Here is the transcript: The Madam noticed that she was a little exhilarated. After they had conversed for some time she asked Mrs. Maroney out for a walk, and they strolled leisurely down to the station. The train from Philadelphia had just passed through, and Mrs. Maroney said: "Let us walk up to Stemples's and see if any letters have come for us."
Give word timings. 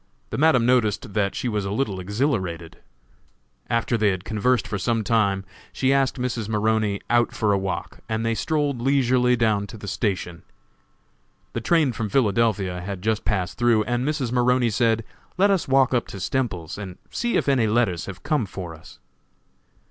The 0.31 0.37
Madam 0.39 0.65
noticed 0.65 1.13
that 1.13 1.35
she 1.35 1.47
was 1.47 1.63
a 1.63 1.69
little 1.69 1.99
exhilarated. 1.99 2.79
After 3.69 3.99
they 3.99 4.09
had 4.09 4.23
conversed 4.25 4.67
for 4.67 4.79
some 4.79 5.03
time 5.03 5.45
she 5.71 5.93
asked 5.93 6.19
Mrs. 6.19 6.49
Maroney 6.49 7.01
out 7.07 7.33
for 7.33 7.53
a 7.53 7.57
walk, 7.59 7.99
and 8.09 8.25
they 8.25 8.33
strolled 8.33 8.81
leisurely 8.81 9.35
down 9.35 9.67
to 9.67 9.77
the 9.77 9.87
station. 9.87 10.41
The 11.53 11.61
train 11.61 11.91
from 11.91 12.09
Philadelphia 12.09 12.81
had 12.81 13.03
just 13.03 13.25
passed 13.25 13.59
through, 13.59 13.83
and 13.83 14.03
Mrs. 14.03 14.31
Maroney 14.31 14.71
said: 14.71 15.03
"Let 15.37 15.51
us 15.51 15.67
walk 15.67 15.93
up 15.93 16.07
to 16.07 16.19
Stemples's 16.19 16.79
and 16.79 16.97
see 17.11 17.37
if 17.37 17.47
any 17.47 17.67
letters 17.67 18.07
have 18.07 18.23
come 18.23 18.47
for 18.47 18.73
us." 18.73 18.97